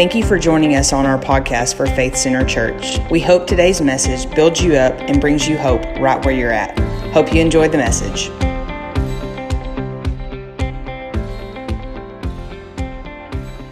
[0.00, 2.96] Thank you for joining us on our podcast for Faith Center Church.
[3.10, 6.78] We hope today's message builds you up and brings you hope right where you're at.
[7.12, 8.28] Hope you enjoyed the message.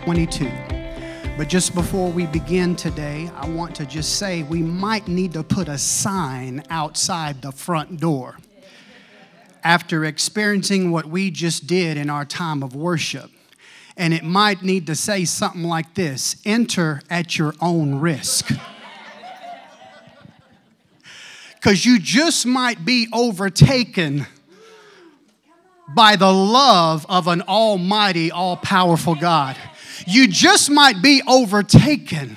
[0.04, 0.50] Twenty-two.
[1.38, 5.42] But just before we begin today, I want to just say we might need to
[5.42, 8.36] put a sign outside the front door.
[9.64, 13.30] After experiencing what we just did in our time of worship,
[13.98, 18.50] and it might need to say something like this enter at your own risk.
[21.54, 24.28] Because you just might be overtaken
[25.92, 29.56] by the love of an almighty, all powerful God.
[30.06, 32.36] You just might be overtaken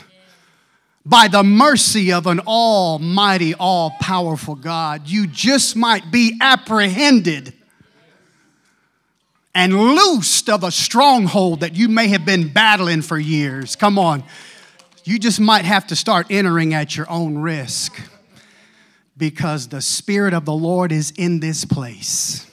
[1.05, 5.07] by the mercy of an almighty, all powerful God.
[5.07, 7.53] You just might be apprehended
[9.53, 13.75] and loosed of a stronghold that you may have been battling for years.
[13.75, 14.23] Come on.
[15.03, 17.99] You just might have to start entering at your own risk
[19.17, 22.49] because the Spirit of the Lord is in this place.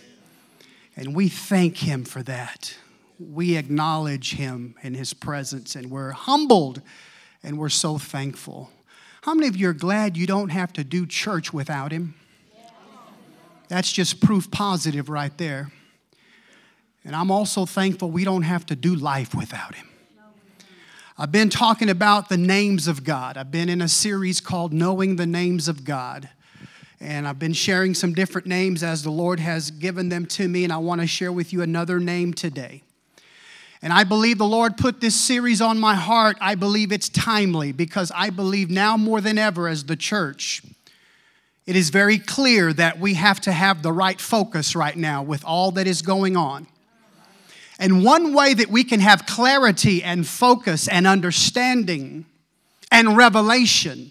[0.97, 2.77] And we thank Him for that.
[3.19, 6.83] We acknowledge Him in His presence and we're humbled
[7.43, 8.71] and we're so thankful.
[9.23, 12.15] How many of you are glad you don't have to do church without Him?
[13.69, 15.71] That's just proof positive right there.
[17.09, 19.89] And I'm also thankful we don't have to do life without Him.
[21.17, 23.39] I've been talking about the names of God.
[23.39, 26.29] I've been in a series called Knowing the Names of God.
[27.01, 30.65] And I've been sharing some different names as the Lord has given them to me,
[30.65, 32.83] and I want to share with you another name today.
[33.81, 36.37] And I believe the Lord put this series on my heart.
[36.43, 40.63] I believe it's timely because I believe now more than ever as the church,
[41.65, 45.43] it is very clear that we have to have the right focus right now with
[45.43, 46.67] all that is going on.
[47.79, 52.27] And one way that we can have clarity and focus and understanding
[52.91, 54.11] and revelation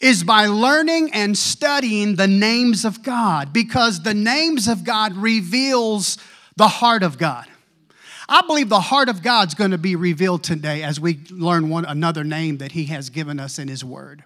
[0.00, 6.18] is by learning and studying the names of God because the names of God reveals
[6.56, 7.46] the heart of God.
[8.28, 11.84] I believe the heart of God's going to be revealed today as we learn one
[11.84, 14.24] another name that he has given us in his word.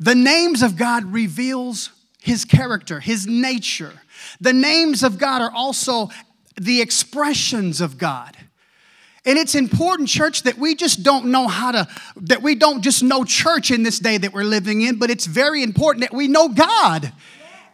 [0.00, 1.90] The names of God reveals
[2.20, 3.94] his character, his nature.
[4.40, 6.10] The names of God are also
[6.58, 8.36] the expressions of God.
[9.24, 13.02] And it's important, church, that we just don't know how to, that we don't just
[13.02, 16.28] know church in this day that we're living in, but it's very important that we
[16.28, 17.12] know God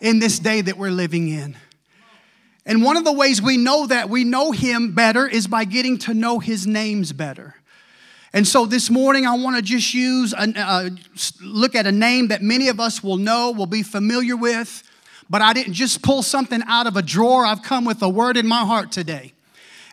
[0.01, 1.57] in this day that we're living in.
[2.67, 5.99] And one of the ways we know that we know Him better is by getting
[5.99, 7.55] to know His names better.
[8.33, 10.91] And so this morning, I want to just use, a, uh,
[11.41, 14.83] look at a name that many of us will know, will be familiar with
[15.29, 17.45] but I didn't just pull something out of a drawer.
[17.45, 19.33] I've come with a word in my heart today.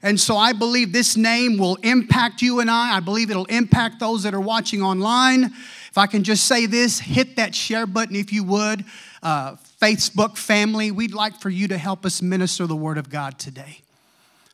[0.04, 2.98] And so I believe this name will impact you and I.
[2.98, 5.46] I believe it'll impact those that are watching online.
[5.46, 8.84] If I can just say this, hit that share button if you would.
[9.22, 13.38] Uh, Facebook family, we'd like for you to help us minister the word of God
[13.38, 13.82] today.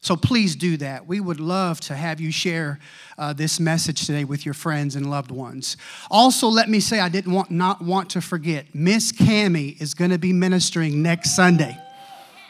[0.07, 1.05] So please do that.
[1.05, 2.79] We would love to have you share
[3.17, 5.75] uh, this message today with your friends and loved ones.
[6.09, 8.73] Also, let me say I didn't want not want to forget.
[8.73, 11.77] Miss Cami is going to be ministering next Sunday.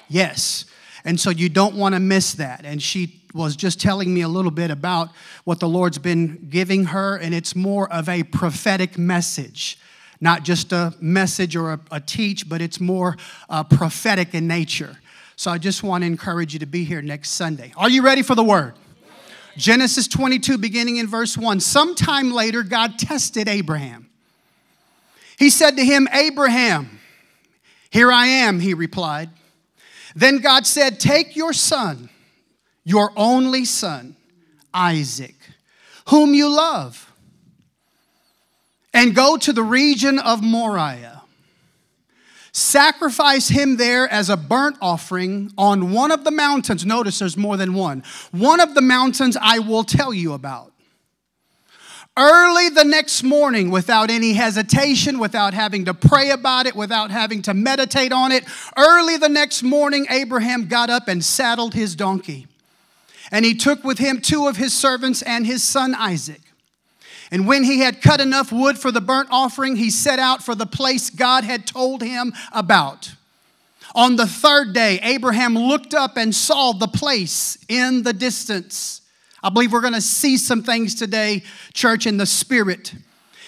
[0.08, 0.66] Yes.
[1.04, 2.64] And so you don't want to miss that.
[2.64, 5.10] And she was just telling me a little bit about
[5.44, 9.80] what the Lord's been giving her, and it's more of a prophetic message.
[10.22, 13.18] Not just a message or a, a teach, but it's more
[13.50, 14.98] uh, prophetic in nature.
[15.38, 17.72] So I just want to encourage you to be here next Sunday.
[17.78, 18.74] Are you ready for the word?
[19.56, 21.60] Genesis 22, beginning in verse 1.
[21.60, 24.10] Sometime later, God tested Abraham.
[25.38, 27.00] He said to him, Abraham,
[27.92, 29.30] here I am, he replied.
[30.16, 32.10] Then God said, Take your son,
[32.84, 34.16] your only son,
[34.74, 35.36] Isaac,
[36.08, 37.14] whom you love,
[38.92, 41.17] and go to the region of Moriah
[42.58, 46.86] sacrifice him there as a burnt offering on one of the mountains.
[46.86, 48.04] Notice there's more than one.
[48.32, 50.74] One of the mountains I will tell you about.
[52.18, 57.44] Early the next morning, without any hesitation, without having to pray about it, without having
[57.44, 58.44] to meditate on it,
[58.76, 62.48] early the next morning, Abraham got up and saddled his donkey.
[63.30, 66.42] And he took with him two of his servants and his son Isaac.
[67.32, 70.56] And when he had cut enough wood for the burnt offering, he set out for
[70.56, 73.14] the place God had told him about.
[73.96, 79.02] On the third day, Abraham looked up and saw the place in the distance.
[79.44, 81.44] I believe we're going to see some things today,
[81.74, 82.94] church, in the spirit.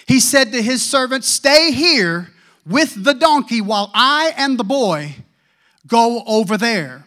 [0.06, 2.30] He said to his servant, Stay here
[2.66, 5.14] with the donkey while I and the boy
[5.86, 7.04] go over there.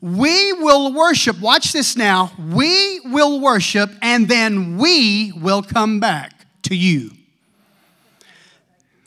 [0.00, 1.40] We will worship.
[1.40, 2.32] Watch this now.
[2.38, 7.10] We will worship, and then we will come back to you.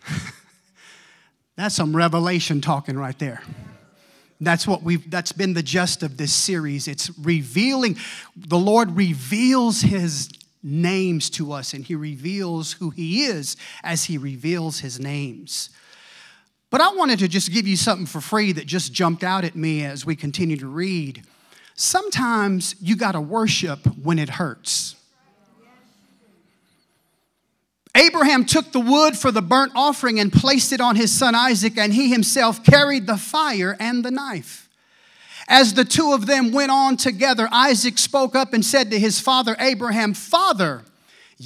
[1.55, 3.41] That's some revelation talking right there.
[4.39, 6.87] That's what we've that's been the gist of this series.
[6.87, 7.97] It's revealing
[8.35, 10.29] the Lord reveals his
[10.61, 15.69] names to us and he reveals who he is as he reveals his names.
[16.73, 19.55] But I wanted to just give you something for free that just jumped out at
[19.55, 21.21] me as we continue to read.
[21.75, 24.95] Sometimes you got to worship when it hurts.
[27.95, 31.77] Abraham took the wood for the burnt offering and placed it on his son Isaac,
[31.77, 34.67] and he himself carried the fire and the knife.
[35.47, 39.19] As the two of them went on together, Isaac spoke up and said to his
[39.19, 40.81] father Abraham, Father,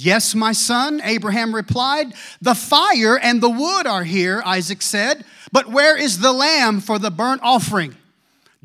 [0.00, 2.14] Yes, my son, Abraham replied.
[2.40, 7.00] The fire and the wood are here, Isaac said, but where is the lamb for
[7.00, 7.96] the burnt offering?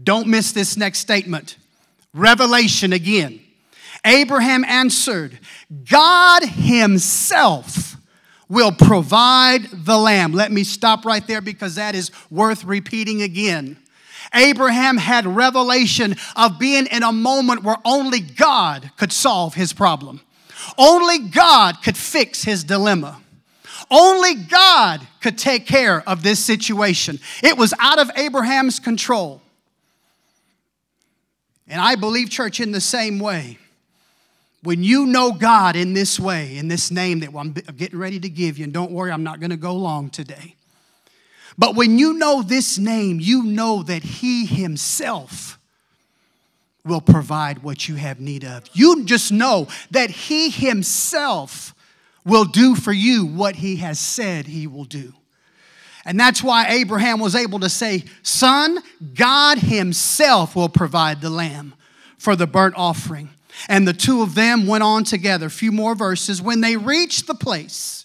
[0.01, 1.57] Don't miss this next statement.
[2.13, 3.39] Revelation again.
[4.05, 5.39] Abraham answered,
[5.89, 7.97] God Himself
[8.47, 10.33] will provide the lamb.
[10.33, 13.77] Let me stop right there because that is worth repeating again.
[14.35, 20.21] Abraham had revelation of being in a moment where only God could solve his problem.
[20.77, 23.19] Only God could fix his dilemma.
[23.89, 27.19] Only God could take care of this situation.
[27.43, 29.41] It was out of Abraham's control.
[31.67, 33.57] And I believe, church, in the same way.
[34.63, 38.29] When you know God in this way, in this name that I'm getting ready to
[38.29, 40.55] give you, and don't worry, I'm not going to go long today.
[41.57, 45.59] But when you know this name, you know that He Himself
[46.85, 48.63] will provide what you have need of.
[48.73, 51.73] You just know that He Himself
[52.25, 55.13] will do for you what He has said He will do.
[56.05, 58.79] And that's why Abraham was able to say, Son,
[59.13, 61.73] God Himself will provide the lamb
[62.17, 63.29] for the burnt offering.
[63.69, 65.45] And the two of them went on together.
[65.45, 66.41] A few more verses.
[66.41, 68.03] When they reached the place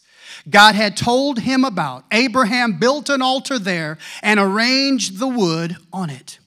[0.49, 6.11] God had told him about, Abraham built an altar there and arranged the wood on
[6.11, 6.39] it.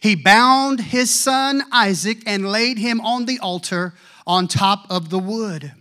[0.00, 3.94] He bound his son Isaac and laid him on the altar
[4.26, 5.72] on top of the wood.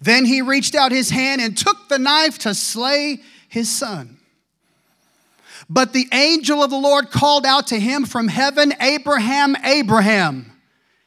[0.00, 4.18] Then he reached out his hand and took the knife to slay his son.
[5.70, 10.52] But the angel of the Lord called out to him from heaven, Abraham, Abraham.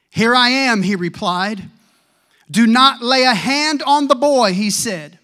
[0.10, 1.70] Here I am, he replied.
[2.50, 5.20] Do not lay a hand on the boy, he said.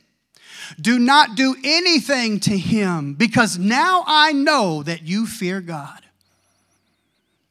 [0.80, 6.03] Do not do anything to him, because now I know that you fear God.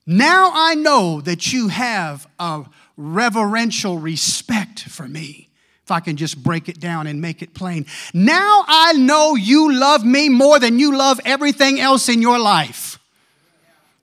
[0.06, 2.64] Now I know that you have a
[2.96, 5.48] reverential respect for me.
[5.84, 7.86] If I can just break it down and make it plain.
[8.14, 12.98] Now I know you love me more than you love everything else in your life.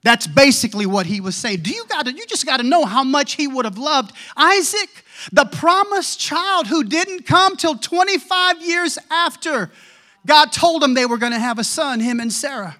[0.02, 1.60] That's basically what he was saying.
[1.60, 4.14] Do you got to you just got to know how much he would have loved
[4.36, 4.90] Isaac,
[5.32, 9.72] the promised child who didn't come till 25 years after
[10.26, 12.78] God told him they were going to have a son, him and Sarah.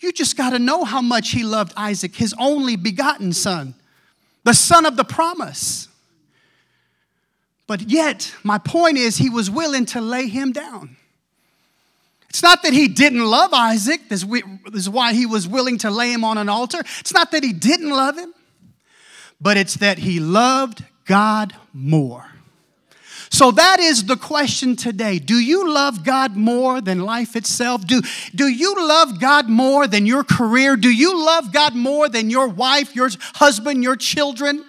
[0.00, 3.74] You just got to know how much he loved Isaac, his only begotten son,
[4.44, 5.88] the son of the promise.
[7.66, 10.96] But yet, my point is, he was willing to lay him down.
[12.30, 14.08] It's not that he didn't love Isaac.
[14.08, 14.24] This
[14.72, 16.80] is why he was willing to lay him on an altar.
[17.00, 18.32] It's not that he didn't love him,
[19.40, 22.27] but it's that he loved God more.
[23.30, 25.18] So that is the question today.
[25.18, 27.86] Do you love God more than life itself?
[27.86, 28.00] Do,
[28.34, 30.76] do you love God more than your career?
[30.76, 34.64] Do you love God more than your wife, your husband, your children?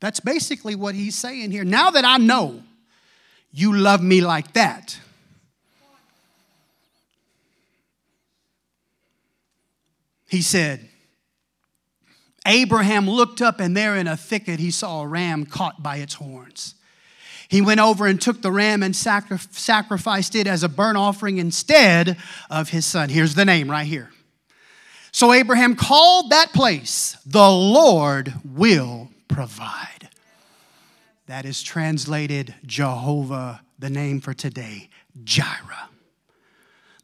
[0.00, 1.64] That's basically what he's saying here.
[1.64, 2.62] Now that I know
[3.52, 4.98] you love me like that.
[10.28, 10.88] He said,
[12.46, 16.14] Abraham looked up, and there in a thicket he saw a ram caught by its
[16.14, 16.74] horns.
[17.48, 21.38] He went over and took the ram and sacri- sacrificed it as a burnt offering
[21.38, 22.16] instead
[22.50, 23.08] of his son.
[23.08, 24.10] Here's the name right here.
[25.12, 30.10] So Abraham called that place, the Lord will provide.
[31.26, 34.90] That is translated Jehovah, the name for today,
[35.24, 35.88] Jireh.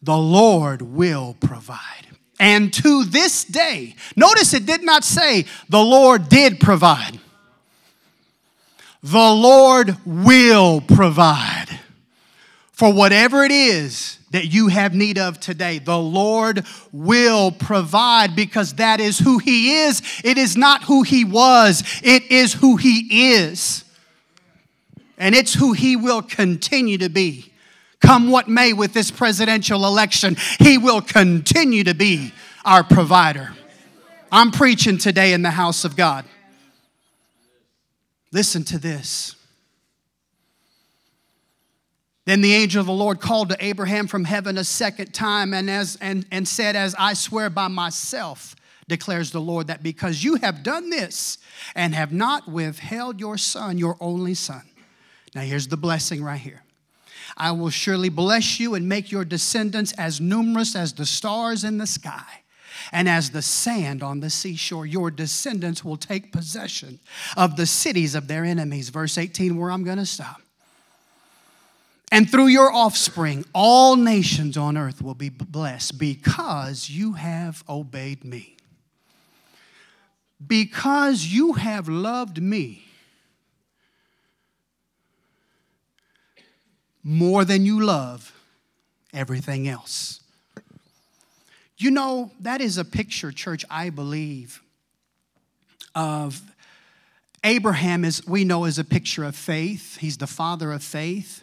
[0.03, 2.12] The Lord will provide.
[2.43, 7.21] And to this day, notice it did not say the Lord did provide.
[9.01, 11.69] The Lord will provide
[12.73, 15.79] for whatever it is that you have need of today.
[15.79, 20.03] The Lord will provide because that is who He is.
[20.25, 23.85] It is not who He was, it is who He is
[25.17, 27.52] and it's who He will continue to be.
[28.03, 32.33] Come what may with this presidential election, He will continue to be
[32.65, 33.55] our provider.
[34.31, 36.25] I'm preaching today in the house of God.
[38.33, 39.37] Listen to this.
[42.25, 45.69] Then the angel of the Lord called to Abraham from heaven a second time and,
[45.69, 48.55] as, and, and said, As I swear by myself,
[48.89, 51.39] declares the Lord, that because you have done this
[51.75, 54.63] and have not withheld your son, your only son.
[55.35, 56.63] Now, here's the blessing right here.
[57.37, 61.79] I will surely bless you and make your descendants as numerous as the stars in
[61.79, 62.43] the sky
[62.91, 64.87] and as the sand on the seashore.
[64.87, 67.01] Your descendants will take possession
[67.37, 68.89] of the cities of their enemies.
[68.89, 70.41] Verse 18, where I'm going to stop.
[72.11, 78.23] And through your offspring, all nations on earth will be blessed because you have obeyed
[78.23, 78.57] me.
[80.47, 82.85] Because you have loved me
[87.03, 88.33] more than you love
[89.13, 90.21] everything else.
[91.79, 94.63] You know, that is a picture, church, I believe,
[95.95, 96.41] of
[97.45, 99.97] Abraham, is we know is a picture of faith.
[99.99, 101.43] He's the father of faith.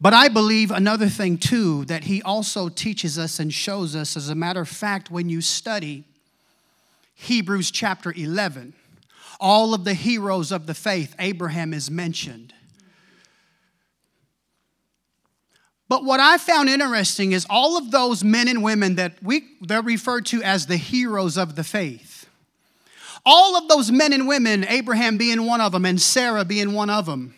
[0.00, 4.28] But I believe another thing too that he also teaches us and shows us, as
[4.28, 6.04] a matter of fact, when you study
[7.14, 8.74] Hebrews chapter 11,
[9.38, 12.54] all of the heroes of the faith, Abraham is mentioned.
[15.94, 19.80] But what I found interesting is all of those men and women that we, they're
[19.80, 22.28] referred to as the heroes of the faith.
[23.24, 26.90] All of those men and women, Abraham being one of them and Sarah being one
[26.90, 27.36] of them,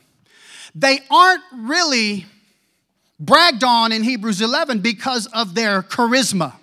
[0.75, 2.25] they aren't really
[3.21, 6.55] bragged on in Hebrews 11 because of their charisma.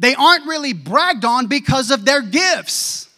[0.00, 3.08] They aren't really bragged on because of their gifts.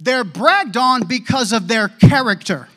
[0.00, 2.68] They're bragged on because of their character.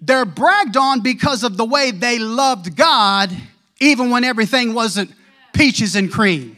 [0.00, 3.34] They're bragged on because of the way they loved God
[3.80, 5.12] even when everything wasn't
[5.52, 6.56] peaches and cream.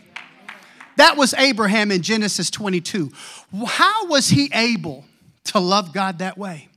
[0.97, 3.11] That was Abraham in Genesis 22.
[3.67, 5.05] How was he able
[5.45, 6.69] to love God that way?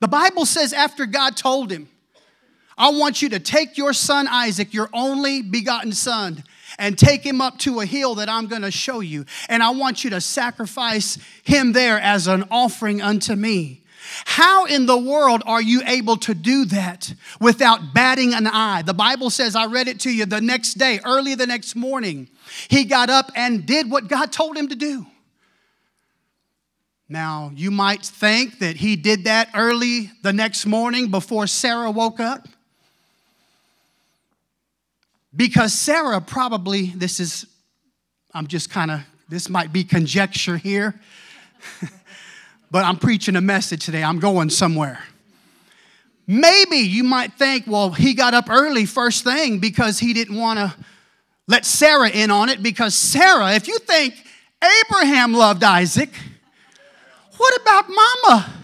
[0.00, 1.88] The Bible says after God told him,
[2.76, 6.42] I want you to take your son Isaac, your only begotten son,
[6.78, 9.26] and take him up to a hill that I'm going to show you.
[9.48, 13.81] And I want you to sacrifice him there as an offering unto me.
[14.24, 18.82] How in the world are you able to do that without batting an eye?
[18.82, 22.28] The Bible says, I read it to you the next day, early the next morning,
[22.68, 25.06] he got up and did what God told him to do.
[27.08, 32.20] Now, you might think that he did that early the next morning before Sarah woke
[32.20, 32.48] up.
[35.34, 37.46] Because Sarah probably, this is,
[38.32, 41.00] I'm just kind of, this might be conjecture here,
[42.72, 44.02] but I'm preaching a message today.
[44.02, 44.98] I'm going somewhere.
[46.26, 50.58] Maybe you might think, well, he got up early first thing because he didn't want
[50.58, 50.74] to
[51.46, 52.62] let Sarah in on it.
[52.62, 54.14] Because Sarah, if you think
[54.86, 56.08] Abraham loved Isaac,
[57.36, 58.54] what about mama?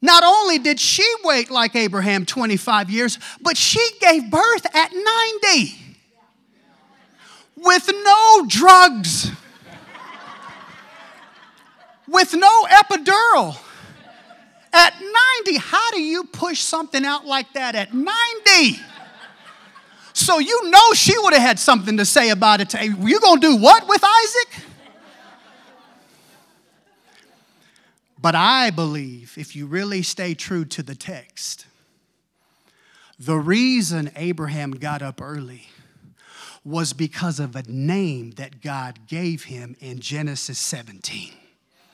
[0.00, 5.74] Not only did she wait like Abraham 25 years, but she gave birth at 90
[7.56, 9.32] with no drugs,
[12.08, 13.56] with no epidural.
[14.72, 14.94] At
[15.44, 18.80] 90, how do you push something out like that at 90?
[20.12, 22.74] So you know she would have had something to say about it.
[22.74, 24.64] You gonna do what with Isaac?
[28.20, 31.66] But I believe if you really stay true to the text,
[33.18, 35.68] the reason Abraham got up early
[36.64, 41.32] was because of a name that God gave him in Genesis 17.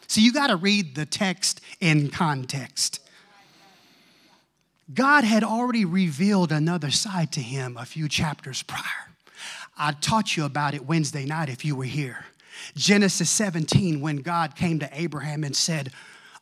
[0.06, 3.00] So you got to read the text in context.
[4.92, 8.82] God had already revealed another side to him a few chapters prior.
[9.76, 12.26] I taught you about it Wednesday night if you were here.
[12.76, 15.90] Genesis 17, when God came to Abraham and said,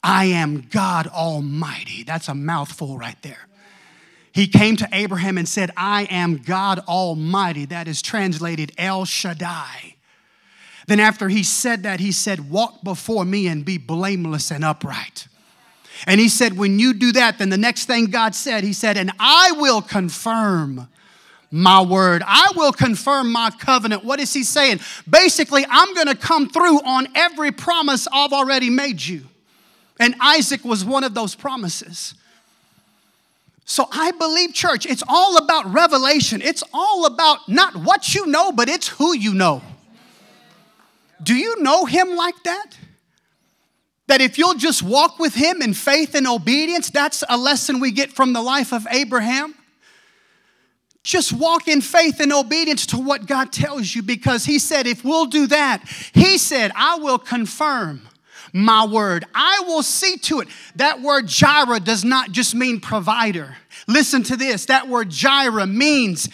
[0.03, 2.03] I am God Almighty.
[2.03, 3.47] That's a mouthful right there.
[4.33, 7.67] He came to Abraham and said, I am God Almighty.
[7.67, 9.97] That is translated El Shaddai.
[10.87, 15.29] Then, after he said that, he said, Walk before me and be blameless and upright.
[16.07, 18.97] And he said, When you do that, then the next thing God said, He said,
[18.97, 20.89] And I will confirm
[21.51, 22.23] my word.
[22.27, 24.05] I will confirm my covenant.
[24.05, 24.81] What is he saying?
[25.09, 29.29] Basically, I'm going to come through on every promise I've already made you.
[30.01, 32.15] And Isaac was one of those promises.
[33.65, 36.43] So I believe, church, it's all about revelation.
[36.43, 39.63] It's all about not what you know, but it's who you know.
[41.23, 42.77] Do you know him like that?
[44.09, 47.93] That if you'll just walk with Him in faith and obedience, that's a lesson we
[47.93, 49.55] get from the life of Abraham.
[51.03, 55.05] Just walk in faith and obedience to what God tells you because He said, if
[55.05, 58.09] we'll do that, He said, I will confirm
[58.53, 59.25] my word.
[59.35, 60.49] I will see to it.
[60.77, 63.57] That word Jireh does not just mean provider.
[63.89, 64.67] Listen to this.
[64.67, 66.29] That word Jireh means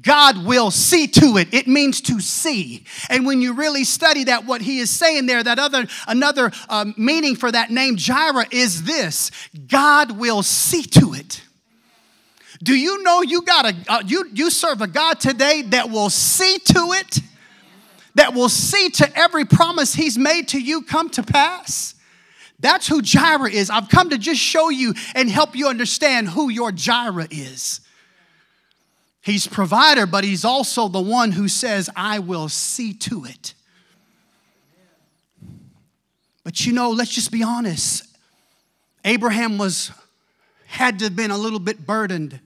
[0.00, 1.52] God will see to it.
[1.52, 2.84] It means to see.
[3.10, 6.94] And when you really study that, what he is saying there, that other another um,
[6.96, 9.30] meaning for that name Jireh is this:
[9.68, 11.42] God will see to it.
[12.62, 16.10] Do you know you got a uh, you you serve a God today that will
[16.10, 17.20] see to it?
[18.14, 21.93] That will see to every promise he's made to you come to pass?
[22.60, 23.68] That's who Jireh is.
[23.70, 27.80] I've come to just show you and help you understand who your Jireh is.
[29.20, 33.54] He's provider, but he's also the one who says, I will see to it.
[36.44, 38.06] But you know, let's just be honest.
[39.04, 39.90] Abraham was
[40.66, 42.40] had to have been a little bit burdened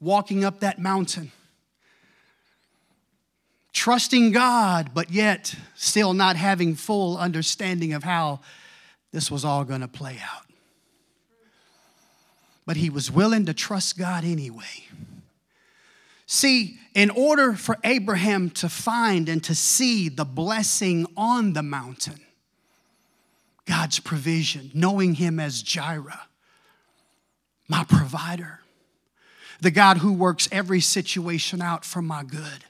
[0.00, 1.32] walking up that mountain.
[3.72, 8.40] Trusting God, but yet still not having full understanding of how
[9.12, 10.46] this was all going to play out.
[12.66, 14.84] But he was willing to trust God anyway.
[16.26, 22.20] See, in order for Abraham to find and to see the blessing on the mountain,
[23.66, 26.28] God's provision, knowing him as Jireh,
[27.68, 28.60] my provider,
[29.60, 32.64] the God who works every situation out for my good.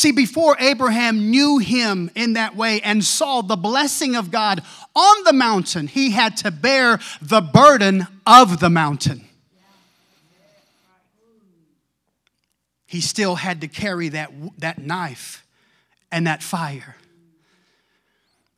[0.00, 4.62] See, before Abraham knew him in that way and saw the blessing of God
[4.96, 9.26] on the mountain, he had to bear the burden of the mountain.
[12.86, 15.44] He still had to carry that, that knife
[16.10, 16.96] and that fire.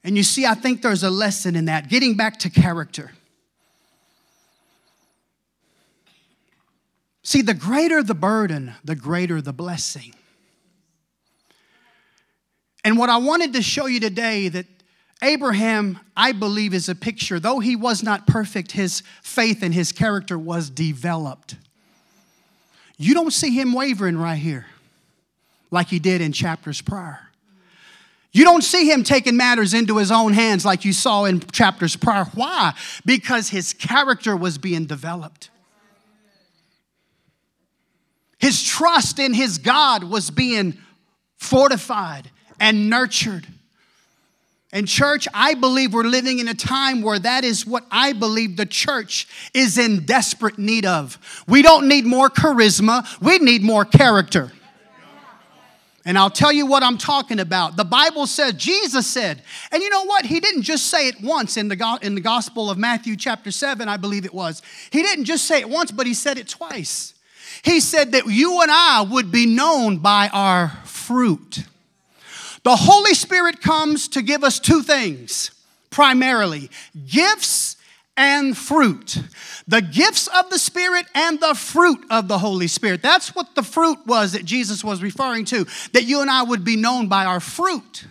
[0.05, 1.89] And you see, I think there's a lesson in that.
[1.89, 3.11] Getting back to character.
[7.25, 10.15] See, the greater the burden, the greater the blessing.
[12.85, 14.67] And what I wanted to show you today that
[15.23, 17.39] Abraham, I believe, is a picture.
[17.39, 21.57] Though he was not perfect, his faith and his character was developed.
[22.97, 24.67] You don't see him wavering right here
[25.71, 27.21] like he did in chapters prior.
[28.33, 31.97] You don't see him taking matters into his own hands like you saw in chapters
[31.97, 32.25] prior.
[32.35, 32.73] Why?
[33.05, 35.51] Because his character was being developed.
[38.39, 40.79] His trust in his God was being
[41.37, 43.47] fortified and nurtured.
[44.75, 48.57] And, church, I believe we're living in a time where that is what I believe
[48.57, 51.19] the church is in desperate need of.
[51.47, 54.51] We don't need more charisma, we need more character.
[56.05, 57.77] And I'll tell you what I'm talking about.
[57.77, 60.25] The Bible says, Jesus said, and you know what?
[60.25, 63.89] He didn't just say it once in the, in the Gospel of Matthew, chapter 7,
[63.89, 64.63] I believe it was.
[64.91, 67.15] He didn't just say it once, but he said it twice.
[67.63, 71.65] He said that you and I would be known by our fruit.
[72.63, 75.51] The Holy Spirit comes to give us two things
[75.91, 76.71] primarily
[77.07, 77.77] gifts
[78.17, 79.19] and fruit.
[79.69, 83.03] The gifts of the Spirit and the fruit of the Holy Spirit.
[83.03, 86.65] That's what the fruit was that Jesus was referring to, that you and I would
[86.65, 88.07] be known by our fruit.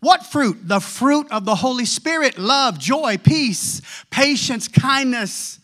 [0.00, 0.68] What fruit?
[0.68, 5.58] The fruit of the Holy Spirit love, joy, peace, patience, kindness,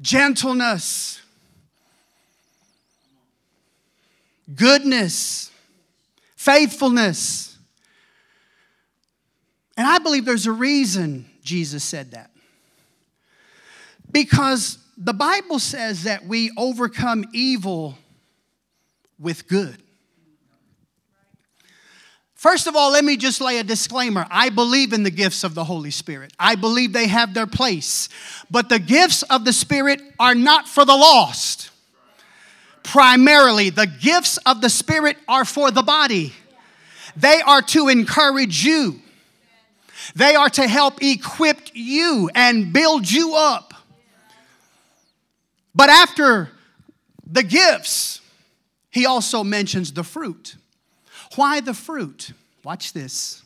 [0.00, 1.20] gentleness,
[4.54, 5.50] goodness
[6.48, 7.58] faithfulness.
[9.76, 12.30] And I believe there's a reason Jesus said that.
[14.10, 17.98] Because the Bible says that we overcome evil
[19.18, 19.76] with good.
[22.34, 24.26] First of all, let me just lay a disclaimer.
[24.30, 26.32] I believe in the gifts of the Holy Spirit.
[26.38, 28.08] I believe they have their place.
[28.50, 31.70] But the gifts of the Spirit are not for the lost
[32.82, 33.70] primarily.
[33.70, 36.32] The gifts of the Spirit are for the body,
[37.16, 39.00] they are to encourage you,
[40.14, 43.74] they are to help equip you and build you up.
[45.74, 46.50] But after
[47.24, 48.20] the gifts,
[48.90, 50.56] he also mentions the fruit.
[51.36, 52.32] Why the fruit?
[52.64, 53.42] Watch this.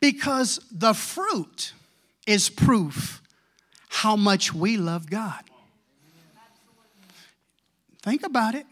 [0.00, 1.72] Because the fruit
[2.26, 3.22] is proof
[3.88, 5.44] how much we love God.
[8.04, 8.66] Think about it.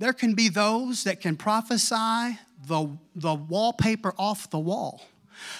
[0.00, 5.06] There can be those that can prophesy the, the wallpaper off the wall.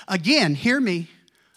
[0.08, 1.06] Again, hear me.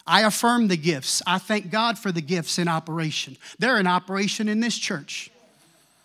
[0.06, 1.20] I affirm the gifts.
[1.26, 3.36] I thank God for the gifts in operation.
[3.58, 5.32] They're in operation in this church.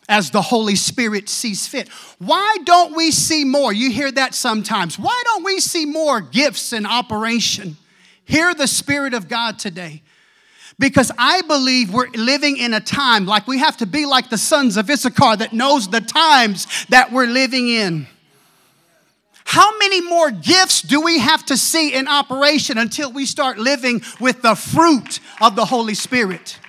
[0.10, 1.88] as the Holy Spirit sees fit.
[2.20, 3.72] Why don't we see more?
[3.72, 5.00] You hear that sometimes.
[5.00, 7.78] Why don't we see more gifts in operation?
[8.26, 10.02] Hear the Spirit of God today.
[10.84, 14.38] Because I believe we're living in a time like we have to be like the
[14.38, 18.06] sons of Issachar that knows the times that we're living in.
[19.46, 24.02] How many more gifts do we have to see in operation until we start living
[24.20, 26.60] with the fruit of the Holy Spirit?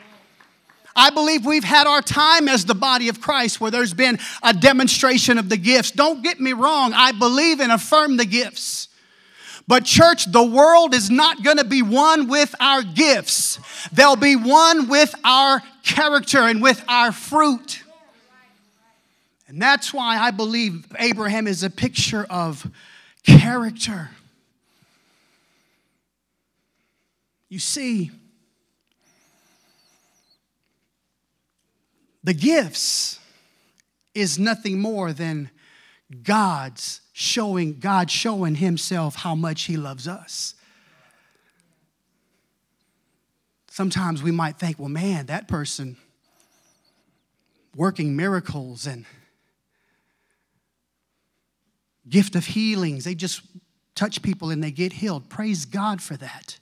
[0.95, 4.55] I believe we've had our time as the body of Christ where there's been a
[4.55, 5.91] demonstration of the gifts.
[5.91, 8.87] Don't get me wrong, I believe and affirm the gifts.
[9.67, 13.59] But, church, the world is not going to be won with our gifts.
[13.93, 17.83] They'll be won with our character and with our fruit.
[19.49, 22.71] And that's why I believe Abraham is a picture of
[23.23, 24.11] character.
[27.49, 28.11] You see,
[32.23, 33.19] the gifts
[34.15, 35.51] is nothing more than
[36.23, 40.55] God's showing, God showing Himself how much He loves us.
[43.71, 45.97] Sometimes we might think, well, man, that person
[47.75, 49.05] working miracles and
[52.09, 53.41] gift of healings, they just
[53.95, 55.29] touch people and they get healed.
[55.29, 56.59] Praise God for that.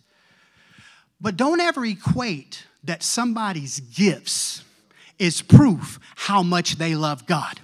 [1.20, 4.64] But don't ever equate that somebody's gifts
[5.18, 7.60] is proof how much they love God.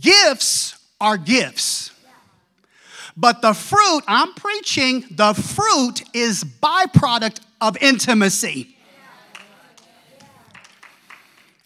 [0.00, 1.92] Gifts are gifts.
[3.16, 8.76] But the fruit, I'm preaching, the fruit is byproduct of intimacy.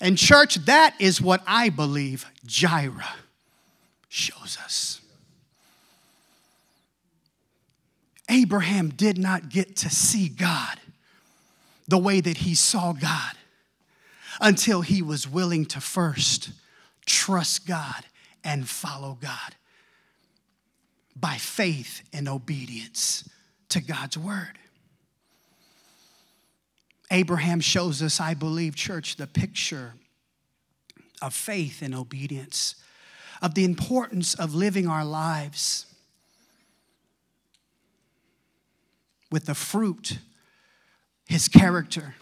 [0.01, 3.05] And church, that is what I believe Jireh
[4.09, 5.01] shows us.
[8.29, 10.79] Abraham did not get to see God
[11.89, 13.33] the way that he saw God
[14.41, 16.51] until he was willing to first
[17.05, 18.05] trust God
[18.45, 19.55] and follow God
[21.17, 23.29] by faith and obedience
[23.69, 24.59] to God's word.
[27.11, 29.95] Abraham shows us, I believe, church, the picture
[31.21, 32.77] of faith and obedience,
[33.43, 35.87] of the importance of living our lives
[39.31, 40.19] with the fruit,
[41.27, 42.15] his character.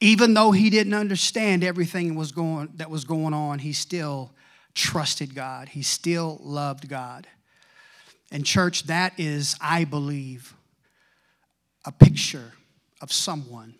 [0.00, 4.32] Even though he didn't understand everything was going, that was going on, he still
[4.74, 5.70] trusted God.
[5.70, 7.26] He still loved God.
[8.30, 10.54] And, church, that is, I believe,
[11.84, 12.52] a picture
[13.00, 13.74] of someone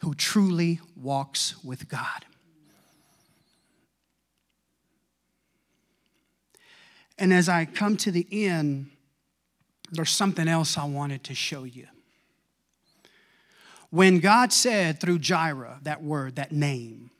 [0.00, 2.24] who truly walks with God.
[7.18, 8.90] And as I come to the end,
[9.92, 11.86] there's something else I wanted to show you.
[13.90, 17.11] When God said through Jireh, that word, that name,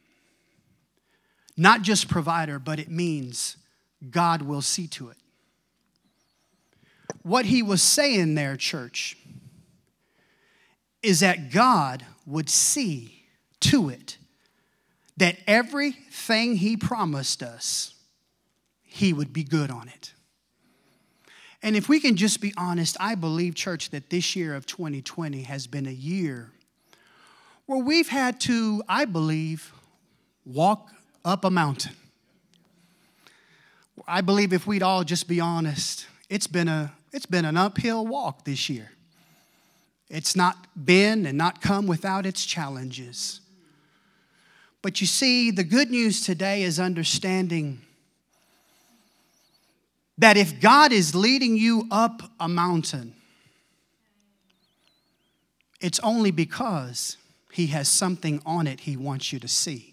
[1.57, 3.57] not just provider, but it means
[4.11, 5.17] God will see to it.
[7.23, 9.17] What he was saying there, church,
[11.03, 13.25] is that God would see
[13.61, 14.19] to it
[15.17, 17.95] that everything he promised us,
[18.83, 20.12] he would be good on it.
[21.62, 25.43] And if we can just be honest, I believe, church, that this year of 2020
[25.43, 26.51] has been a year
[27.67, 29.73] where we've had to, I believe,
[30.45, 30.91] walk
[31.25, 31.95] up a mountain.
[34.07, 38.07] I believe if we'd all just be honest, it's been, a, it's been an uphill
[38.07, 38.91] walk this year.
[40.09, 43.41] It's not been and not come without its challenges.
[44.83, 47.81] But you see, the good news today is understanding
[50.19, 53.15] that if God is leading you up a mountain,
[55.81, 57.17] it's only because
[57.53, 59.91] He has something on it He wants you to see.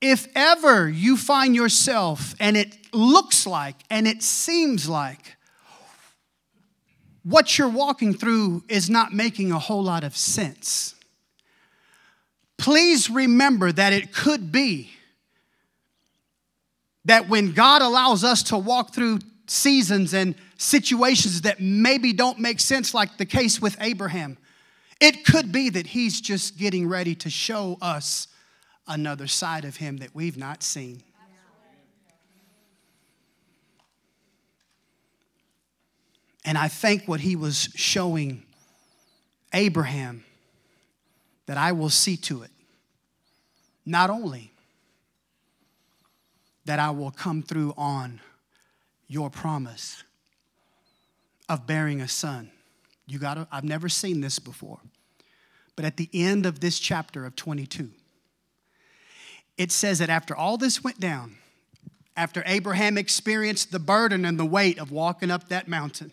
[0.00, 5.36] If ever you find yourself and it looks like and it seems like
[7.24, 10.94] what you're walking through is not making a whole lot of sense,
[12.56, 14.90] please remember that it could be
[17.04, 22.60] that when God allows us to walk through seasons and situations that maybe don't make
[22.60, 24.36] sense, like the case with Abraham,
[25.00, 28.28] it could be that He's just getting ready to show us
[28.88, 31.02] another side of him that we've not seen.
[36.44, 38.42] And I think what he was showing
[39.52, 40.24] Abraham
[41.46, 42.50] that I will see to it.
[43.84, 44.50] Not only
[46.64, 48.20] that I will come through on
[49.08, 50.02] your promise,
[51.48, 52.50] of bearing a son.
[53.06, 54.80] You got I've never seen this before.
[55.76, 57.90] But at the end of this chapter of 22,
[59.58, 61.36] it says that after all this went down,
[62.16, 66.12] after Abraham experienced the burden and the weight of walking up that mountain,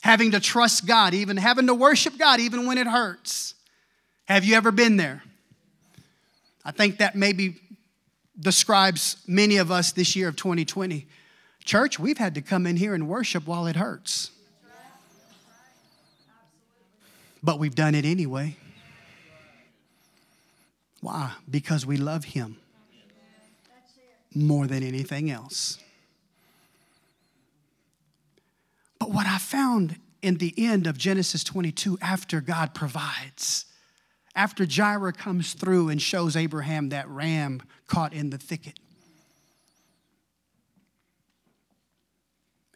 [0.00, 3.54] having to trust God, even having to worship God, even when it hurts.
[4.26, 5.22] Have you ever been there?
[6.64, 7.56] I think that maybe
[8.38, 11.06] describes many of us this year of 2020.
[11.64, 14.30] Church, we've had to come in here and worship while it hurts.
[17.42, 18.56] But we've done it anyway.
[21.00, 21.32] Why?
[21.48, 22.58] Because we love Him
[24.34, 25.78] more than anything else.
[28.98, 33.64] But what I found in the end of Genesis 22, after God provides,
[34.36, 38.78] after Jireh comes through and shows Abraham that ram caught in the thicket,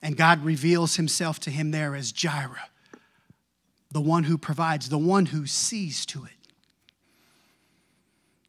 [0.02, 2.68] and God reveals himself to him there as Jireh,
[3.90, 6.43] the one who provides, the one who sees to it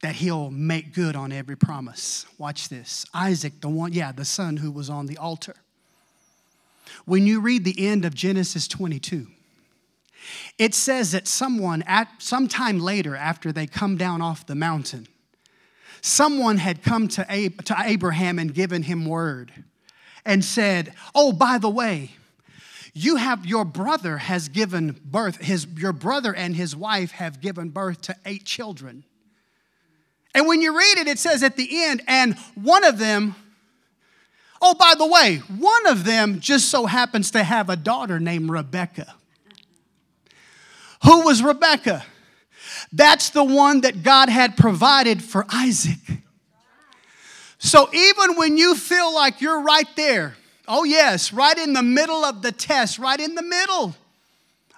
[0.06, 2.28] that he'll make good on every promise.
[2.38, 3.08] Watch this.
[3.12, 5.56] Isaac, the one, yeah, the son who was on the altar.
[7.06, 9.26] When you read the end of Genesis 22,
[10.60, 15.08] it says that someone at some time later after they come down off the mountain,
[16.02, 19.52] someone had come to, Ab- to Abraham and given him word
[20.24, 22.12] and said, "Oh, by the way,
[22.94, 27.70] you have your brother has given birth his your brother and his wife have given
[27.70, 29.04] birth to eight children
[30.36, 33.36] and when you read it it says at the end and one of them
[34.62, 38.52] oh by the way one of them just so happens to have a daughter named
[38.52, 39.16] rebecca.
[41.04, 42.06] Who was rebecca?
[42.94, 46.22] That's the one that god had provided for isaac.
[47.58, 50.36] So even when you feel like you're right there
[50.68, 53.96] Oh, yes, right in the middle of the test, right in the middle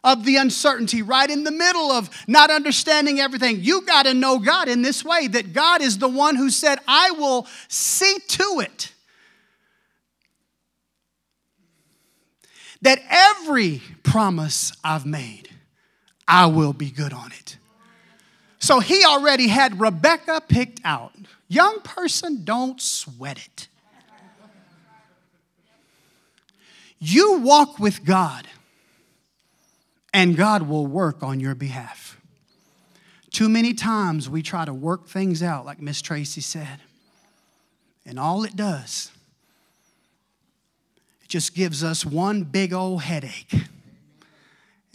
[0.04, 3.60] of the uncertainty, right in the middle of not understanding everything.
[3.62, 6.80] You got to know God in this way that God is the one who said,
[6.88, 8.94] I will see to it
[12.82, 15.50] that every promise I've made,
[16.28, 17.58] I will be good on it.
[18.60, 21.14] So he already had Rebecca picked out.
[21.48, 23.68] Young person, don't sweat it.
[27.00, 28.48] You walk with God,
[30.18, 32.20] and God will work on your behalf.
[33.30, 36.80] Too many times we try to work things out, like Miss Tracy said,
[38.04, 39.12] and all it does,
[41.22, 43.54] it just gives us one big old headache.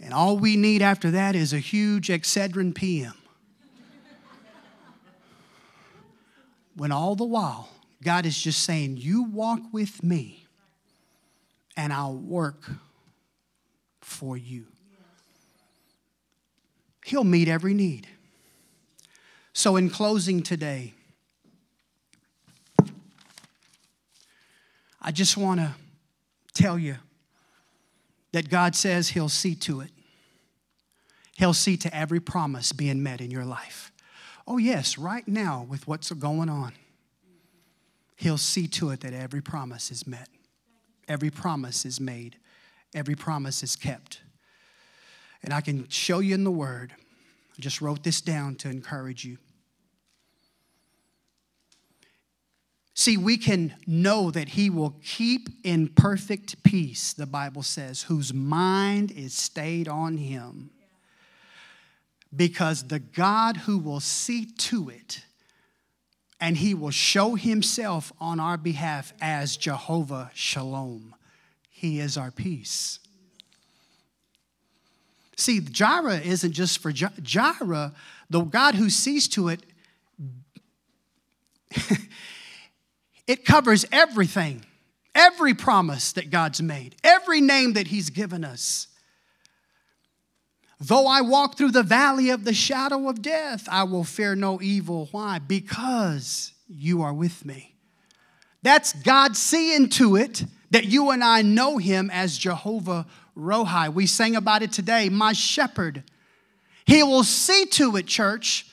[0.03, 3.13] And all we need after that is a huge Excedrin PM.
[6.75, 7.69] when all the while,
[8.03, 10.47] God is just saying, You walk with me
[11.77, 12.69] and I'll work
[14.01, 14.65] for you.
[17.05, 18.07] He'll meet every need.
[19.53, 20.93] So, in closing today,
[25.01, 25.73] I just want to
[26.53, 26.95] tell you
[28.31, 29.91] that God says He'll see to it.
[31.35, 33.91] He'll see to every promise being met in your life.
[34.47, 36.73] Oh, yes, right now, with what's going on,
[38.15, 40.29] He'll see to it that every promise is met.
[41.07, 42.37] Every promise is made,
[42.93, 44.21] every promise is kept.
[45.43, 46.93] And I can show you in the Word.
[47.57, 49.37] I just wrote this down to encourage you.
[52.95, 58.33] See, we can know that He will keep in perfect peace, the Bible says, whose
[58.33, 60.69] mind is stayed on Him.
[62.35, 65.23] Because the God who will see to it
[66.43, 71.15] and he will show himself on our behalf as Jehovah Shalom.
[71.69, 72.99] He is our peace.
[75.35, 77.93] See, Jireh isn't just for Jireh,
[78.29, 79.63] the God who sees to it,
[83.27, 84.65] it covers everything,
[85.15, 88.87] every promise that God's made, every name that He's given us.
[90.79, 94.61] Though I walk through the valley of the shadow of death, I will fear no
[94.61, 95.07] evil.
[95.11, 95.39] Why?
[95.39, 97.75] Because you are with me.
[98.63, 103.05] That's God seeing to it that you and I know him as Jehovah
[103.37, 103.93] Rohi.
[103.93, 106.03] We sang about it today, my shepherd.
[106.85, 108.67] He will see to it, church,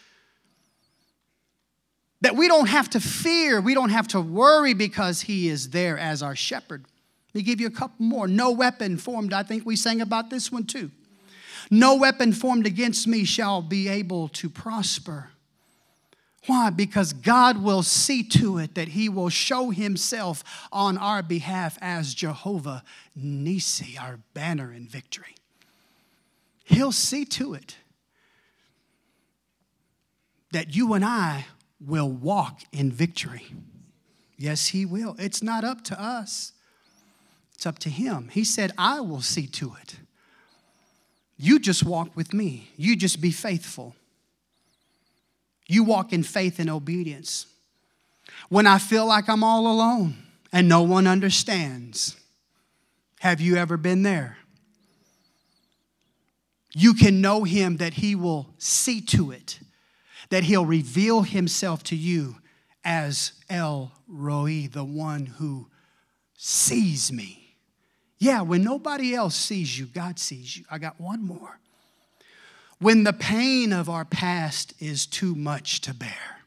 [2.20, 5.98] that we don't have to fear, we don't have to worry because he is there
[5.98, 6.84] as our shepherd.
[7.32, 8.26] Let me give you a couple more.
[8.26, 10.90] No weapon formed, I think we sang about this one too.
[11.70, 15.30] No weapon formed against me shall be able to prosper.
[16.50, 16.70] Why?
[16.70, 22.12] Because God will see to it that He will show Himself on our behalf as
[22.12, 22.82] Jehovah
[23.14, 25.36] Nisi, our banner in victory.
[26.64, 27.76] He'll see to it
[30.50, 31.46] that you and I
[31.80, 33.46] will walk in victory.
[34.36, 35.14] Yes, He will.
[35.20, 36.52] It's not up to us,
[37.54, 38.28] it's up to Him.
[38.32, 39.98] He said, I will see to it.
[41.36, 43.94] You just walk with me, you just be faithful.
[45.70, 47.46] You walk in faith and obedience.
[48.48, 50.16] When I feel like I'm all alone
[50.52, 52.16] and no one understands,
[53.20, 54.38] have you ever been there?
[56.74, 59.61] You can know Him that He will see to it,
[60.30, 62.38] that He'll reveal Himself to you
[62.85, 65.68] as El Roi, the one who
[66.37, 67.54] sees me.
[68.18, 70.64] Yeah, when nobody else sees you, God sees you.
[70.68, 71.61] I got one more.
[72.80, 76.40] When the pain of our past is too much to bear,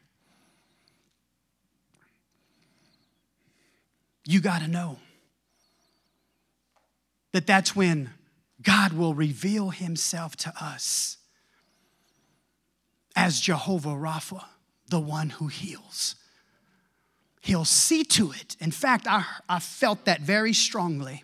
[4.24, 4.98] you got to know
[7.32, 8.10] that that's when
[8.62, 11.18] God will reveal himself to us
[13.14, 14.44] as Jehovah Rapha,
[14.88, 16.16] the one who heals.
[17.40, 18.56] He'll see to it.
[18.58, 21.22] In fact, I, I felt that very strongly.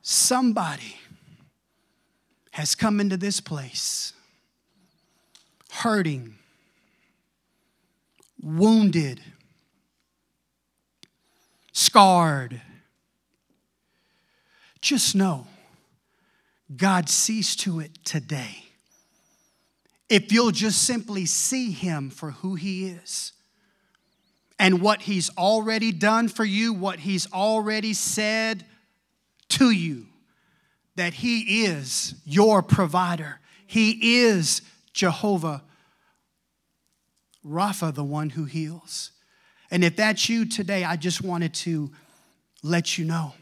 [0.00, 0.99] Somebody
[2.60, 4.12] has come into this place
[5.70, 6.34] hurting,
[8.42, 9.18] wounded,
[11.72, 12.60] scarred.
[14.82, 15.46] Just know
[16.76, 18.64] God sees to it today.
[20.10, 23.32] If you'll just simply see Him for who He is
[24.58, 28.66] and what He's already done for you, what He's already said
[29.48, 30.09] to you,
[31.00, 33.40] that He is your provider.
[33.66, 34.60] He is
[34.92, 35.62] Jehovah
[37.42, 39.10] Rapha, the one who heals.
[39.70, 41.90] And if that's you today, I just wanted to
[42.62, 43.32] let you know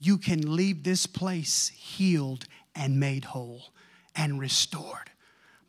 [0.00, 3.64] you can leave this place healed and made whole
[4.16, 5.10] and restored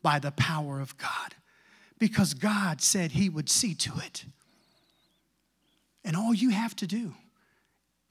[0.02, 1.34] by the power of God
[1.98, 4.24] because God said He would see to it.
[6.06, 7.12] And all you have to do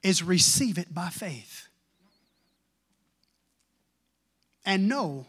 [0.04, 1.65] is receive it by faith
[4.66, 5.24] and know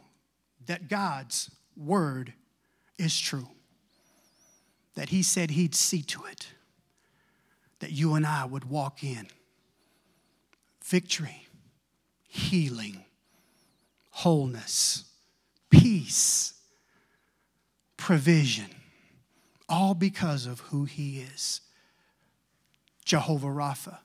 [0.65, 2.33] that God's word
[2.97, 3.47] is true.
[4.95, 6.47] That He said He'd see to it,
[7.79, 9.27] that you and I would walk in
[10.83, 11.47] victory,
[12.27, 13.05] healing,
[14.09, 15.03] wholeness,
[15.69, 16.53] peace,
[17.97, 18.67] provision,
[19.69, 21.61] all because of who He is.
[23.03, 23.99] Jehovah Rapha,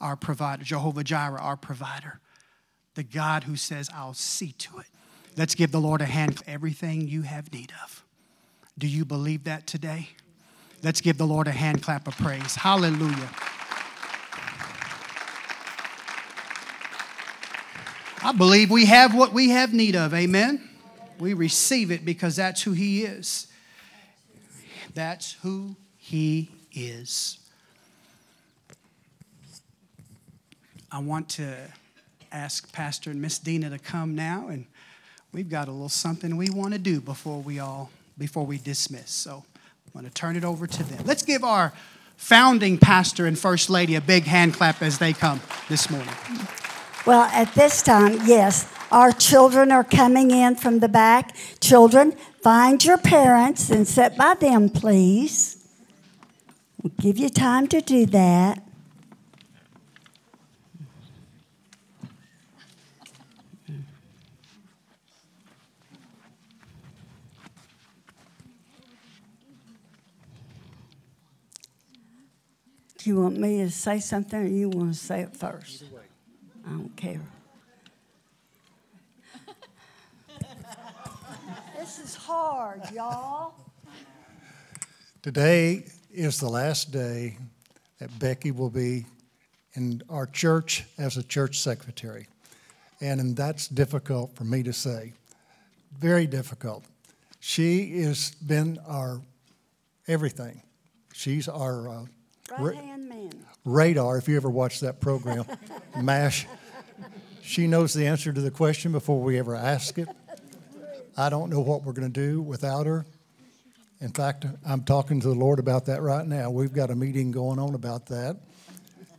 [0.00, 2.20] our provider, Jehovah Jireh, our provider,
[2.94, 4.86] the God who says, I'll see to it.
[5.36, 8.04] Let's give the Lord a hand for everything you have need of.
[8.78, 10.08] Do you believe that today?
[10.82, 12.56] Let's give the Lord a hand clap of praise.
[12.56, 13.30] Hallelujah.
[18.24, 20.14] I believe we have what we have need of.
[20.14, 20.68] Amen.
[21.18, 23.46] We receive it because that's who He is.
[24.94, 27.38] That's who He is.
[30.90, 31.56] I want to
[32.32, 34.66] ask Pastor and Miss Dina to come now, and
[35.32, 39.10] we've got a little something we want to do before we all before we dismiss.
[39.10, 39.44] So
[39.86, 41.04] I'm going to turn it over to them.
[41.04, 41.72] Let's give our
[42.16, 46.14] founding pastor and first lady a big hand clap as they come this morning.
[47.04, 51.34] Well, at this time, yes, our children are coming in from the back.
[51.60, 55.66] Children, find your parents and sit by them, please.
[56.82, 58.62] We'll give you time to do that.
[73.02, 75.82] Do you want me to say something or you want to say it first?
[76.64, 77.20] I don't care.
[81.76, 83.54] this is hard, y'all.
[85.20, 87.38] Today is the last day
[87.98, 89.04] that Becky will be
[89.74, 92.28] in our church as a church secretary.
[93.00, 95.12] And that's difficult for me to say.
[95.98, 96.84] Very difficult.
[97.40, 99.20] She has been our
[100.06, 100.62] everything.
[101.12, 102.04] She's our uh,
[102.58, 102.91] Right hand man.
[103.64, 105.44] Radar, if you ever watched that program,
[106.00, 106.46] MASH.
[107.42, 110.08] She knows the answer to the question before we ever ask it.
[111.16, 113.04] I don't know what we're going to do without her.
[114.00, 116.50] In fact, I'm talking to the Lord about that right now.
[116.50, 118.38] We've got a meeting going on about that.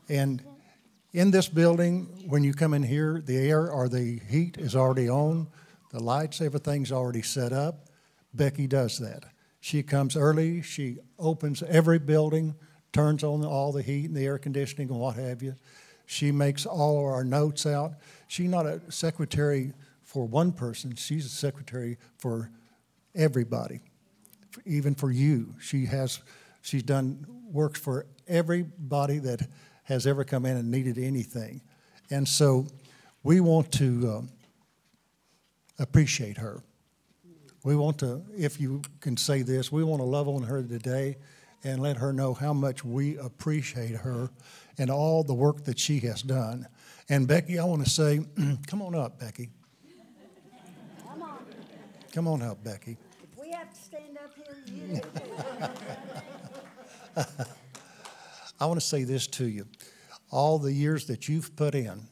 [0.09, 0.41] And
[1.13, 5.09] in this building, when you come in here, the air or the heat is already
[5.09, 5.47] on,
[5.91, 7.87] the lights, everything's already set up.
[8.33, 9.23] Becky does that.
[9.61, 12.55] She comes early, she opens every building,
[12.93, 15.55] turns on all the heat and the air conditioning and what have you.
[16.05, 17.93] She makes all of our notes out.
[18.27, 19.73] She's not a secretary
[20.03, 22.51] for one person, she's a secretary for
[23.15, 23.79] everybody,
[24.63, 25.55] even for you.
[25.59, 26.19] She has,
[26.61, 29.47] she's done, works for everybody that
[29.85, 31.61] has ever come in and needed anything.
[32.11, 32.67] And so
[33.23, 34.29] we want to um,
[35.79, 36.61] appreciate her.
[37.63, 41.15] We want to, if you can say this, we want to love on her today
[41.63, 44.29] and let her know how much we appreciate her
[44.77, 46.67] and all the work that she has done.
[47.09, 48.21] And Becky, I want to say,
[48.67, 49.49] come on up, Becky.
[51.07, 51.45] Come on.
[52.11, 52.97] Come on up, Becky.
[53.23, 55.01] If we have to stand up here, you do.
[58.59, 59.67] I want to say this to you.
[60.31, 62.07] All the years that you've put in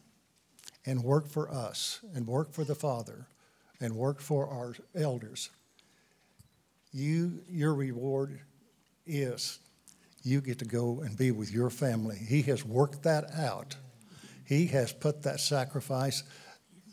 [0.86, 3.28] and worked for us and worked for the Father
[3.80, 5.50] and worked for our elders,
[6.92, 8.42] you your reward
[9.06, 9.60] is
[10.24, 12.18] you get to go and be with your family.
[12.18, 13.76] He has worked that out.
[14.46, 16.24] He has put that sacrifice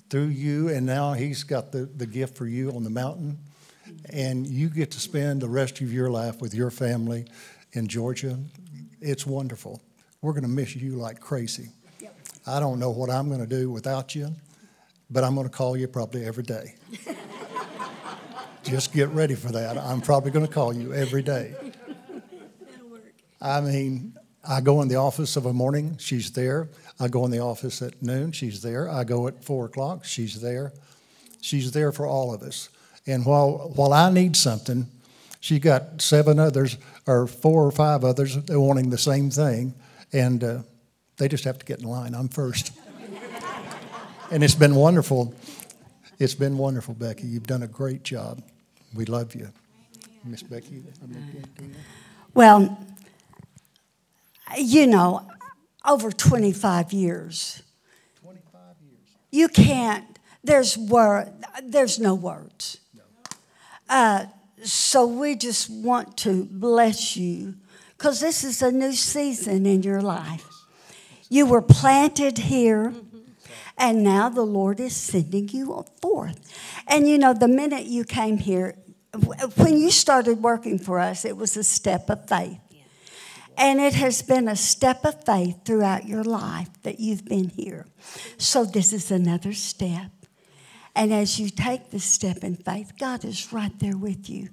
[0.08, 3.38] through you, and now he's got the, the gift for you on the mountain.
[4.10, 7.26] And you get to spend the rest of your life with your family
[7.72, 8.38] in Georgia.
[9.00, 9.82] It's wonderful.
[10.22, 11.68] We're going to miss you like crazy.
[12.46, 14.34] I don't know what I'm going to do without you,
[15.10, 16.74] but I'm going to call you probably every day.
[18.62, 19.78] Just get ready for that.
[19.78, 21.54] I'm probably going to call you every day.
[23.40, 24.16] I mean,
[24.46, 26.68] I go in the office of a morning, she's there.
[27.00, 28.88] I go in the office at noon, she's there.
[28.88, 30.72] I go at four o'clock, she's there.
[31.40, 32.68] She's there for all of us.
[33.06, 34.86] And while while I need something,
[35.40, 36.76] she got seven others
[37.06, 39.74] or four or five others wanting the same thing,
[40.12, 40.62] and uh,
[41.16, 42.14] they just have to get in line.
[42.14, 42.72] I'm first.
[44.30, 45.34] and it's been wonderful.
[46.18, 47.26] It's been wonderful, Becky.
[47.26, 48.42] You've done a great job.
[48.94, 49.48] We love you,
[50.24, 50.82] Miss Becky.
[52.34, 52.78] Well,
[54.56, 55.28] you know,
[55.84, 57.62] over 25 years.
[58.22, 58.98] 25 years.
[59.30, 61.32] You can't, there's word,
[61.62, 62.80] there's no words.
[63.88, 64.26] Uh,
[64.62, 67.54] so we just want to bless you
[67.96, 70.46] because this is a new season in your life.
[71.30, 72.94] You were planted here,
[73.76, 76.38] and now the Lord is sending you forth.
[76.86, 78.76] And you know, the minute you came here,
[79.56, 82.58] when you started working for us, it was a step of faith.
[83.58, 87.86] And it has been a step of faith throughout your life that you've been here.
[88.38, 90.12] So this is another step.
[90.94, 94.48] And as you take this step in faith, God is right there with you.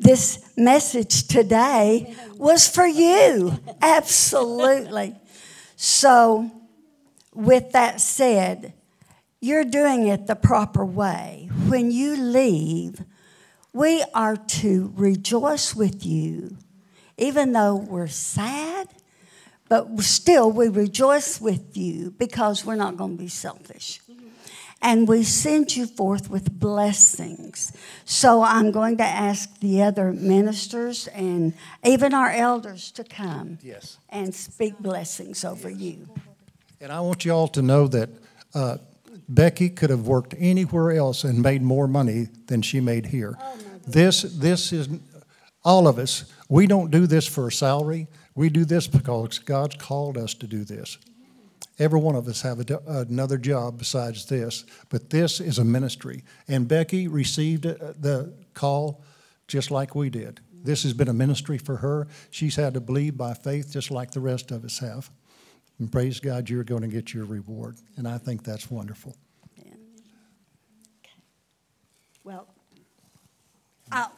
[0.00, 3.56] This message today was for you.
[3.80, 5.14] Absolutely.
[5.76, 6.50] So,
[7.32, 8.72] with that said,
[9.40, 11.50] you're doing it the proper way.
[11.68, 13.04] When you leave,
[13.72, 16.56] we are to rejoice with you
[17.20, 18.88] even though we're sad,
[19.68, 24.00] but still we rejoice with you because we're not going to be selfish.
[24.82, 27.70] And we send you forth with blessings.
[28.06, 31.52] So I'm going to ask the other ministers and
[31.84, 33.98] even our elders to come Yes.
[34.08, 36.08] and speak blessings over you.
[36.80, 38.08] And I want you all to know that
[38.54, 38.78] uh,
[39.28, 43.36] Becky could have worked anywhere else and made more money than she made here.
[43.86, 44.88] this, this is
[45.62, 46.24] all of us.
[46.50, 48.08] We don't do this for a salary.
[48.34, 50.98] We do this because God's called us to do this.
[51.78, 56.24] Every one of us have a, another job besides this, but this is a ministry.
[56.48, 59.02] And Becky received uh, the call
[59.46, 60.40] just like we did.
[60.52, 62.08] This has been a ministry for her.
[62.30, 65.08] She's had to believe by faith just like the rest of us have.
[65.78, 67.76] And praise God, you're going to get your reward.
[67.96, 69.16] And I think that's wonderful.
[72.24, 72.46] Well,
[73.90, 74.08] uh,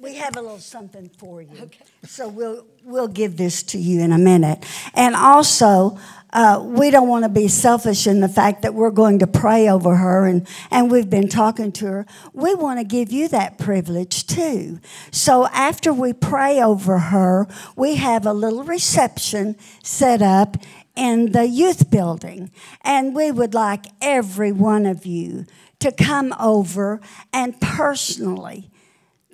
[0.00, 1.50] we have a little something for you.
[1.60, 1.84] Okay.
[2.06, 4.64] So we'll we'll give this to you in a minute.
[4.94, 5.98] And also,
[6.32, 9.68] uh, we don't want to be selfish in the fact that we're going to pray
[9.68, 12.06] over her and, and we've been talking to her.
[12.32, 14.80] We want to give you that privilege too.
[15.10, 17.46] So after we pray over her,
[17.76, 20.56] we have a little reception set up
[20.96, 22.50] in the youth building.
[22.82, 25.46] And we would like every one of you
[25.80, 27.00] to come over
[27.32, 28.69] and personally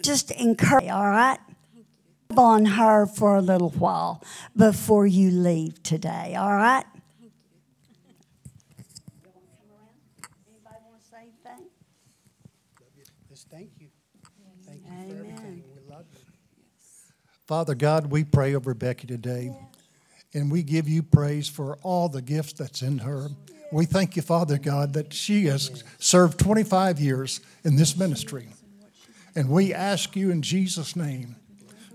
[0.07, 1.39] just encourage, all right?
[2.37, 4.23] On her for a little while
[4.57, 6.85] before you leave today, all right?
[13.51, 13.89] thank you.
[14.67, 15.63] Thank you Amen.
[17.47, 19.53] Father God, we pray over Becky today,
[20.35, 23.29] and we give you praise for all the gifts that's in her.
[23.73, 28.49] We thank you, Father God, that she has served 25 years in this ministry.
[29.37, 31.37] And we ask you in Jesus' name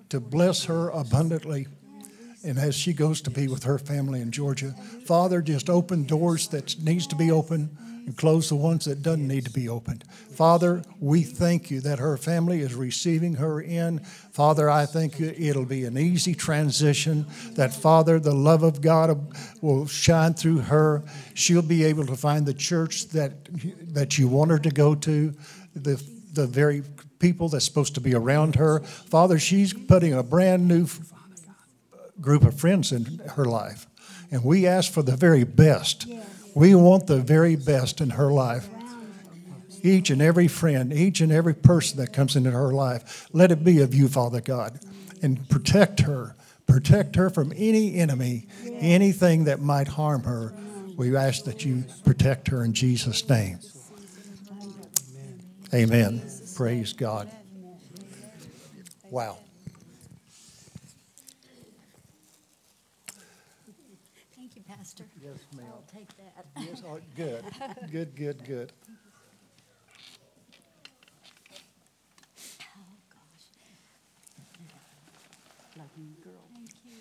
[0.09, 1.67] to bless her abundantly.
[2.43, 4.75] And as she goes to be with her family in Georgia,
[5.05, 7.75] Father, just open doors that needs to be open
[8.05, 10.03] and close the ones that doesn't need to be opened.
[10.33, 13.99] Father, we thank you that her family is receiving her in.
[14.31, 17.25] Father, I think it'll be an easy transition.
[17.53, 21.03] That Father, the love of God will shine through her.
[21.33, 23.33] She'll be able to find the church that
[23.93, 25.33] that you want her to go to.
[25.75, 26.83] The the very
[27.19, 28.79] people that's supposed to be around her.
[28.79, 30.87] Father, she's putting a brand new
[32.19, 33.87] group of friends in her life.
[34.31, 36.07] And we ask for the very best.
[36.55, 38.69] We want the very best in her life.
[39.83, 43.63] Each and every friend, each and every person that comes into her life, let it
[43.63, 44.79] be of you, Father God.
[45.21, 46.35] And protect her.
[46.67, 50.53] Protect her from any enemy, anything that might harm her.
[50.95, 53.59] We ask that you protect her in Jesus' name.
[55.73, 56.21] Amen.
[56.55, 57.29] Praise God.
[59.09, 59.37] Wow.
[64.35, 65.05] Thank you, Pastor.
[65.23, 65.65] Yes, ma'am.
[65.71, 66.45] I'll take that.
[66.57, 67.45] Yes, oh, good,
[67.91, 68.73] good, good, good.
[72.61, 73.45] Oh, gosh.
[75.77, 76.33] Love you, girl.
[76.53, 76.91] Thank you.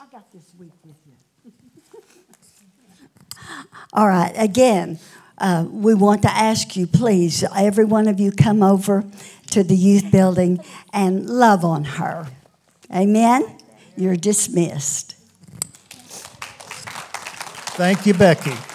[0.00, 1.12] I got this week with you.
[3.92, 4.98] All right, again,
[5.38, 9.04] uh, we want to ask you, please, every one of you come over
[9.50, 10.58] to the youth building
[10.92, 12.26] and love on her.
[12.94, 13.58] Amen?
[13.96, 15.16] You're dismissed.
[17.76, 18.73] Thank you, Becky.